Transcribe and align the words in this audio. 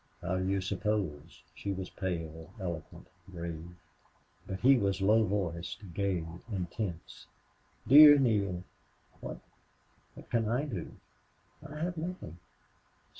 "How 0.23 0.37
do 0.37 0.47
you 0.47 0.61
suppose?" 0.61 1.43
She 1.53 1.71
was 1.71 1.91
pale, 1.91 2.51
eloquent, 2.59 3.05
grave. 3.31 3.75
But 4.47 4.61
he 4.61 4.75
was 4.75 4.99
low 4.99 5.23
voiced, 5.23 5.93
gay, 5.93 6.25
intense. 6.51 7.27
"Dear 7.87 8.17
Neale 8.17 8.63
what 9.19 9.37
what 10.15 10.27
can 10.31 10.49
I 10.49 10.65
do?... 10.65 10.91
I 11.61 11.75
have 11.75 11.97
nothing... 11.97 12.39